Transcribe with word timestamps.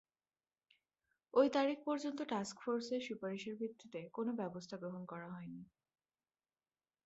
ওই 1.33 1.47
তারিখ 1.49 1.77
পর্যন্ত 1.85 2.19
টাস্ক 2.23 2.55
ফোর্সের 2.61 3.01
সুপারিশের 3.01 3.55
ভিত্তিতে 3.55 3.99
কোনো 4.13 4.31
ব্যবস্থা 4.33 4.75
গ্রহণ 4.77 5.03
করা 5.05 5.27
হয় 5.29 5.47
নি। 5.47 5.61